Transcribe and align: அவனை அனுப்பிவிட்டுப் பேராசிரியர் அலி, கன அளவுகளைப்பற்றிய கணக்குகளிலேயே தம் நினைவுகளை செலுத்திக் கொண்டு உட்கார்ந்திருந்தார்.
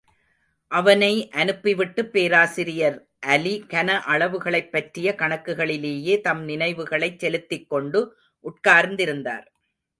அவனை 0.71 1.29
அனுப்பிவிட்டுப் 1.29 2.11
பேராசிரியர் 2.11 2.97
அலி, 3.19 3.63
கன 3.67 3.99
அளவுகளைப்பற்றிய 4.07 5.13
கணக்குகளிலேயே 5.17 6.21
தம் 6.21 6.43
நினைவுகளை 6.43 7.15
செலுத்திக் 7.17 7.69
கொண்டு 7.69 8.17
உட்கார்ந்திருந்தார். 8.45 9.45